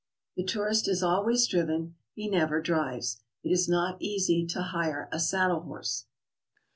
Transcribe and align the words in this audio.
The 0.35 0.43
tourist 0.43 0.87
is 0.87 1.03
always 1.03 1.45
driven; 1.45 1.93
he 2.15 2.27
never 2.27 2.59
drives. 2.59 3.21
It 3.43 3.51
is 3.51 3.69
not 3.69 4.01
easy 4.01 4.47
to 4.47 4.61
hire 4.63 5.07
a 5.11 5.19
saddle 5.19 5.59
horse. 5.59 6.07